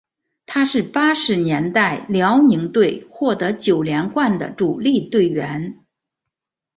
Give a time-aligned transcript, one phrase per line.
[0.47, 5.85] 他是八十年代辽宁队获得九连冠的主力队员。